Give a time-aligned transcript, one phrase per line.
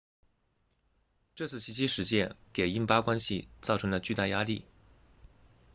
[1.35, 4.65] 这次袭击事件给印巴关系造成了巨大压力